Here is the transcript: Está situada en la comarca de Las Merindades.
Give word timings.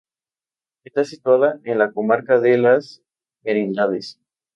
Está 0.83 1.03
situada 1.03 1.59
en 1.63 1.77
la 1.77 1.91
comarca 1.91 2.39
de 2.39 2.57
Las 2.57 3.03
Merindades. 3.43 4.19